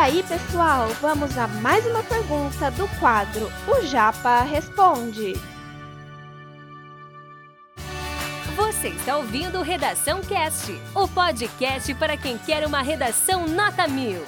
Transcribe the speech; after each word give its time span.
aí, 0.00 0.22
pessoal, 0.22 0.88
vamos 1.02 1.36
a 1.36 1.46
mais 1.46 1.84
uma 1.84 2.02
pergunta 2.02 2.70
do 2.70 2.88
quadro 2.98 3.52
O 3.68 3.84
Japa 3.84 4.40
Responde. 4.44 5.34
Você 8.56 8.88
está 8.88 9.18
ouvindo 9.18 9.60
Redação 9.60 10.22
Cast, 10.22 10.72
o 10.94 11.06
podcast 11.06 11.92
para 11.96 12.16
quem 12.16 12.38
quer 12.38 12.66
uma 12.66 12.80
redação 12.80 13.46
nota 13.46 13.86
mil. 13.86 14.22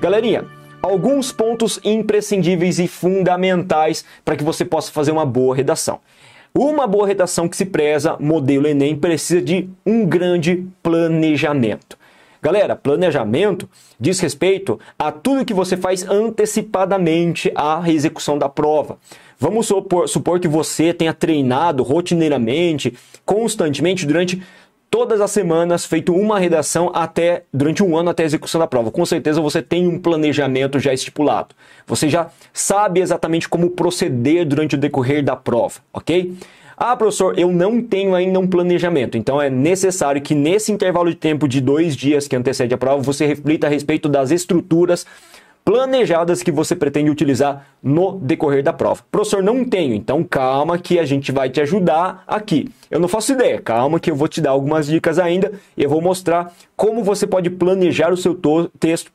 Galerinha, 0.00 0.44
alguns 0.82 1.30
pontos 1.30 1.78
imprescindíveis 1.84 2.80
e 2.80 2.88
fundamentais 2.88 4.04
para 4.24 4.34
que 4.34 4.42
você 4.42 4.64
possa 4.64 4.90
fazer 4.90 5.12
uma 5.12 5.24
boa 5.24 5.54
redação. 5.54 6.00
Uma 6.56 6.86
boa 6.86 7.04
redação 7.04 7.48
que 7.48 7.56
se 7.56 7.66
preza, 7.66 8.16
modelo 8.20 8.68
Enem, 8.68 8.94
precisa 8.94 9.42
de 9.42 9.68
um 9.84 10.06
grande 10.06 10.64
planejamento. 10.84 11.98
Galera, 12.40 12.76
planejamento 12.76 13.68
diz 13.98 14.20
respeito 14.20 14.78
a 14.96 15.10
tudo 15.10 15.44
que 15.44 15.52
você 15.52 15.76
faz 15.76 16.08
antecipadamente 16.08 17.50
à 17.56 17.82
execução 17.90 18.38
da 18.38 18.48
prova. 18.48 18.98
Vamos 19.36 19.66
supor, 19.66 20.08
supor 20.08 20.38
que 20.38 20.46
você 20.46 20.94
tenha 20.94 21.12
treinado 21.12 21.82
rotineiramente, 21.82 22.94
constantemente 23.26 24.06
durante 24.06 24.40
todas 24.94 25.20
as 25.20 25.32
semanas, 25.32 25.84
feito 25.84 26.14
uma 26.14 26.38
redação 26.38 26.92
até 26.94 27.42
durante 27.52 27.82
um 27.82 27.96
ano 27.96 28.10
até 28.10 28.22
a 28.22 28.26
execução 28.26 28.60
da 28.60 28.66
prova. 28.68 28.92
Com 28.92 29.04
certeza 29.04 29.40
você 29.40 29.60
tem 29.60 29.88
um 29.88 29.98
planejamento 29.98 30.78
já 30.78 30.94
estipulado. 30.94 31.52
Você 31.84 32.08
já 32.08 32.28
sabe 32.52 33.00
exatamente 33.00 33.48
como 33.48 33.70
proceder 33.70 34.46
durante 34.46 34.76
o 34.76 34.78
decorrer 34.78 35.24
da 35.24 35.34
prova, 35.34 35.80
ok? 35.92 36.36
Ah, 36.76 36.96
professor, 36.96 37.36
eu 37.36 37.50
não 37.50 37.82
tenho 37.82 38.14
ainda 38.14 38.38
um 38.38 38.46
planejamento. 38.46 39.18
Então 39.18 39.42
é 39.42 39.50
necessário 39.50 40.22
que 40.22 40.32
nesse 40.32 40.70
intervalo 40.70 41.10
de 41.10 41.16
tempo 41.16 41.48
de 41.48 41.60
dois 41.60 41.96
dias 41.96 42.28
que 42.28 42.36
antecede 42.36 42.72
a 42.72 42.78
prova, 42.78 43.02
você 43.02 43.26
reflita 43.26 43.66
a 43.66 43.70
respeito 43.70 44.08
das 44.08 44.30
estruturas 44.30 45.04
planejadas 45.64 46.42
que 46.42 46.52
você 46.52 46.76
pretende 46.76 47.10
utilizar 47.10 47.66
no 47.82 48.18
decorrer 48.18 48.62
da 48.62 48.72
prova. 48.72 49.02
Professor, 49.10 49.42
não 49.42 49.64
tenho, 49.64 49.94
então 49.94 50.22
calma 50.22 50.78
que 50.78 50.98
a 50.98 51.04
gente 51.06 51.32
vai 51.32 51.48
te 51.48 51.60
ajudar 51.60 52.22
aqui. 52.26 52.68
Eu 52.90 53.00
não 53.00 53.08
faço 53.08 53.32
ideia, 53.32 53.60
calma 53.60 53.98
que 53.98 54.10
eu 54.10 54.16
vou 54.16 54.28
te 54.28 54.40
dar 54.40 54.50
algumas 54.50 54.86
dicas 54.86 55.18
ainda 55.18 55.52
e 55.76 55.82
eu 55.82 55.88
vou 55.88 56.02
mostrar 56.02 56.52
como 56.76 57.02
você 57.02 57.26
pode 57.26 57.48
planejar 57.48 58.12
o 58.12 58.16
seu 58.16 58.38
texto 58.78 59.10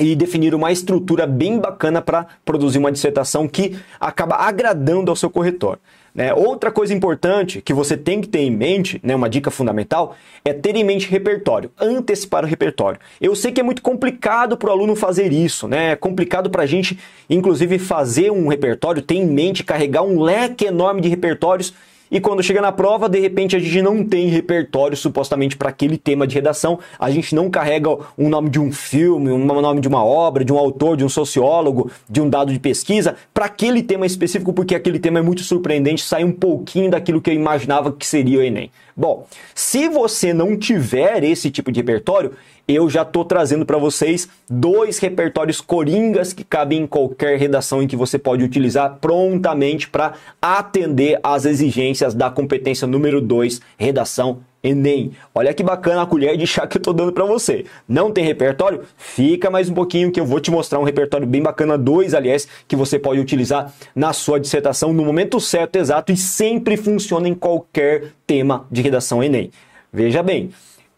e 0.00 0.16
definir 0.16 0.54
uma 0.54 0.72
estrutura 0.72 1.26
bem 1.26 1.58
bacana 1.58 2.00
para 2.00 2.26
produzir 2.44 2.78
uma 2.78 2.90
dissertação 2.90 3.46
que 3.46 3.78
acaba 4.00 4.36
agradando 4.36 5.10
ao 5.10 5.16
seu 5.16 5.30
corretor. 5.30 5.78
Né? 6.14 6.34
Outra 6.34 6.72
coisa 6.72 6.92
importante 6.92 7.62
que 7.62 7.72
você 7.72 7.96
tem 7.96 8.20
que 8.20 8.28
ter 8.28 8.40
em 8.40 8.50
mente, 8.50 9.00
né, 9.02 9.14
uma 9.14 9.28
dica 9.28 9.50
fundamental, 9.50 10.16
é 10.44 10.52
ter 10.52 10.74
em 10.74 10.82
mente 10.82 11.08
repertório, 11.08 11.70
antecipar 11.80 12.44
o 12.44 12.48
repertório. 12.48 12.98
Eu 13.20 13.36
sei 13.36 13.52
que 13.52 13.60
é 13.60 13.62
muito 13.62 13.82
complicado 13.82 14.56
para 14.56 14.70
o 14.70 14.72
aluno 14.72 14.96
fazer 14.96 15.32
isso, 15.32 15.68
né? 15.68 15.92
é 15.92 15.96
complicado 15.96 16.50
para 16.50 16.64
a 16.64 16.66
gente, 16.66 16.98
inclusive, 17.28 17.78
fazer 17.78 18.32
um 18.32 18.48
repertório, 18.48 19.02
ter 19.02 19.14
em 19.14 19.26
mente, 19.26 19.62
carregar 19.62 20.02
um 20.02 20.20
leque 20.20 20.64
enorme 20.64 21.00
de 21.00 21.08
repertórios 21.08 21.72
e 22.10 22.20
quando 22.20 22.42
chega 22.42 22.60
na 22.60 22.72
prova, 22.72 23.08
de 23.08 23.20
repente 23.20 23.54
a 23.54 23.58
gente 23.58 23.80
não 23.82 24.04
tem 24.04 24.26
repertório 24.28 24.96
supostamente 24.96 25.56
para 25.56 25.68
aquele 25.68 25.96
tema 25.96 26.26
de 26.26 26.34
redação, 26.34 26.78
a 26.98 27.10
gente 27.10 27.34
não 27.34 27.48
carrega 27.48 27.90
um 28.18 28.28
nome 28.28 28.50
de 28.50 28.58
um 28.58 28.72
filme, 28.72 29.30
um 29.30 29.44
nome 29.44 29.80
de 29.80 29.88
uma 29.88 30.04
obra, 30.04 30.44
de 30.44 30.52
um 30.52 30.58
autor, 30.58 30.96
de 30.96 31.04
um 31.04 31.08
sociólogo, 31.08 31.90
de 32.08 32.20
um 32.20 32.28
dado 32.28 32.52
de 32.52 32.58
pesquisa 32.58 33.14
para 33.32 33.46
aquele 33.46 33.82
tema 33.82 34.06
específico, 34.06 34.52
porque 34.52 34.74
aquele 34.74 34.98
tema 34.98 35.20
é 35.20 35.22
muito 35.22 35.42
surpreendente, 35.42 36.02
sai 36.02 36.24
um 36.24 36.32
pouquinho 36.32 36.90
daquilo 36.90 37.20
que 37.20 37.30
eu 37.30 37.34
imaginava 37.34 37.92
que 37.92 38.06
seria 38.06 38.38
o 38.38 38.42
Enem. 38.42 38.70
Bom, 38.96 39.26
se 39.54 39.88
você 39.88 40.32
não 40.32 40.56
tiver 40.56 41.22
esse 41.24 41.50
tipo 41.50 41.70
de 41.70 41.80
repertório, 41.80 42.32
eu 42.74 42.88
já 42.88 43.02
estou 43.02 43.24
trazendo 43.24 43.66
para 43.66 43.78
vocês 43.78 44.28
dois 44.48 44.98
repertórios 44.98 45.60
coringas 45.60 46.32
que 46.32 46.44
cabem 46.44 46.82
em 46.82 46.86
qualquer 46.86 47.38
redação 47.38 47.82
em 47.82 47.86
que 47.86 47.96
você 47.96 48.18
pode 48.18 48.44
utilizar 48.44 48.98
prontamente 49.00 49.88
para 49.88 50.14
atender 50.40 51.18
às 51.22 51.44
exigências 51.44 51.99
da 52.14 52.30
competência 52.30 52.86
número 52.86 53.20
2, 53.20 53.60
redação 53.78 54.40
Enem. 54.62 55.12
Olha 55.34 55.54
que 55.54 55.62
bacana 55.62 56.02
a 56.02 56.06
colher 56.06 56.36
de 56.36 56.46
chá 56.46 56.66
que 56.66 56.76
eu 56.76 56.80
estou 56.80 56.92
dando 56.92 57.12
para 57.12 57.24
você. 57.24 57.64
Não 57.88 58.12
tem 58.12 58.24
repertório? 58.24 58.82
Fica 58.96 59.50
mais 59.50 59.70
um 59.70 59.74
pouquinho 59.74 60.12
que 60.12 60.20
eu 60.20 60.26
vou 60.26 60.40
te 60.40 60.50
mostrar 60.50 60.78
um 60.78 60.84
repertório 60.84 61.26
bem 61.26 61.42
bacana, 61.42 61.78
dois, 61.78 62.14
aliás, 62.14 62.46
que 62.68 62.76
você 62.76 62.98
pode 62.98 63.20
utilizar 63.20 63.72
na 63.94 64.12
sua 64.12 64.38
dissertação 64.38 64.92
no 64.92 65.04
momento 65.04 65.40
certo, 65.40 65.76
exato 65.76 66.12
e 66.12 66.16
sempre 66.16 66.76
funciona 66.76 67.28
em 67.28 67.34
qualquer 67.34 68.12
tema 68.26 68.66
de 68.70 68.82
redação 68.82 69.22
Enem. 69.22 69.50
Veja 69.92 70.22
bem, 70.22 70.50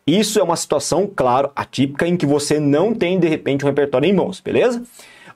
isso 0.07 0.41
é 0.41 0.43
uma 0.43 0.57
situação, 0.57 1.09
claro, 1.15 1.51
atípica 1.55 2.07
em 2.07 2.17
que 2.17 2.27
você 2.27 2.59
não 2.59 2.93
tem 2.93 3.21
de 3.21 3.29
repente 3.29 3.65
um 3.65 3.69
repertório 3.69 4.09
em 4.09 4.13
mãos, 4.13 4.41
beleza? 4.41 4.83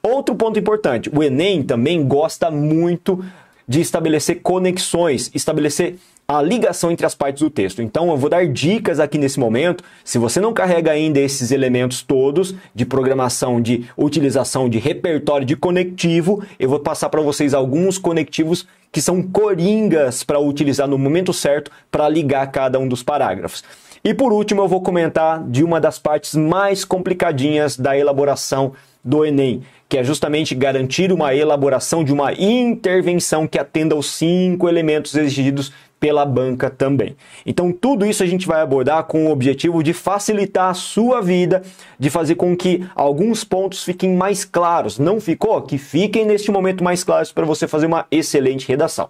Outro 0.03 0.35
ponto 0.35 0.59
importante, 0.59 1.09
o 1.13 1.23
Enem 1.23 1.63
também 1.63 2.05
gosta 2.05 2.51
muito 2.51 3.23
de 3.67 3.81
estabelecer 3.81 4.41
conexões, 4.41 5.29
estabelecer 5.33 5.95
a 6.27 6.41
ligação 6.41 6.91
entre 6.91 7.05
as 7.05 7.15
partes 7.15 7.41
do 7.41 7.49
texto. 7.49 7.81
Então 7.81 8.09
eu 8.09 8.17
vou 8.17 8.29
dar 8.29 8.45
dicas 8.47 8.99
aqui 8.99 9.17
nesse 9.17 9.39
momento. 9.39 9.83
Se 10.03 10.17
você 10.17 10.41
não 10.41 10.53
carrega 10.53 10.91
ainda 10.91 11.19
esses 11.19 11.51
elementos 11.51 12.01
todos 12.01 12.53
de 12.75 12.85
programação, 12.85 13.61
de 13.61 13.85
utilização 13.95 14.69
de 14.69 14.77
repertório 14.77 15.45
de 15.45 15.55
conectivo, 15.55 16.43
eu 16.59 16.69
vou 16.69 16.79
passar 16.79 17.09
para 17.09 17.21
vocês 17.21 17.53
alguns 17.53 17.97
conectivos 17.97 18.67
que 18.91 19.01
são 19.01 19.21
coringas 19.21 20.23
para 20.23 20.39
utilizar 20.39 20.87
no 20.87 20.97
momento 20.97 21.31
certo 21.31 21.71
para 21.89 22.09
ligar 22.09 22.51
cada 22.51 22.77
um 22.77 22.87
dos 22.87 23.03
parágrafos. 23.03 23.63
E 24.07 24.13
por 24.13 24.31
último, 24.31 24.61
eu 24.61 24.69
vou 24.69 24.79
comentar 24.79 25.43
de 25.43 25.65
uma 25.65 25.81
das 25.81 25.99
partes 25.99 26.33
mais 26.33 26.85
complicadinhas 26.85 27.75
da 27.75 27.97
elaboração 27.97 28.71
do 29.03 29.25
Enem, 29.25 29.63
que 29.89 29.97
é 29.97 30.03
justamente 30.03 30.55
garantir 30.55 31.11
uma 31.11 31.35
elaboração 31.35 32.05
de 32.05 32.13
uma 32.13 32.31
intervenção 32.31 33.45
que 33.45 33.59
atenda 33.59 33.95
aos 33.95 34.09
cinco 34.09 34.69
elementos 34.69 35.13
exigidos 35.13 35.73
pela 35.99 36.25
banca 36.25 36.69
também. 36.69 37.17
Então, 37.45 37.69
tudo 37.69 38.05
isso 38.05 38.23
a 38.23 38.25
gente 38.25 38.47
vai 38.47 38.61
abordar 38.61 39.03
com 39.03 39.25
o 39.25 39.29
objetivo 39.29 39.83
de 39.83 39.91
facilitar 39.91 40.69
a 40.69 40.73
sua 40.73 41.21
vida, 41.21 41.61
de 41.99 42.09
fazer 42.09 42.35
com 42.35 42.55
que 42.55 42.87
alguns 42.95 43.43
pontos 43.43 43.83
fiquem 43.83 44.15
mais 44.15 44.45
claros. 44.45 44.97
Não 44.97 45.19
ficou? 45.19 45.61
Que 45.63 45.77
fiquem 45.77 46.25
neste 46.25 46.49
momento 46.49 46.81
mais 46.81 47.03
claros 47.03 47.33
para 47.33 47.45
você 47.45 47.67
fazer 47.67 47.87
uma 47.87 48.05
excelente 48.09 48.69
redação. 48.69 49.09